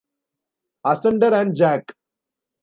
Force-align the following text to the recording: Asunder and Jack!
Asunder 0.83 1.31
and 1.35 1.55
Jack! 1.55 1.93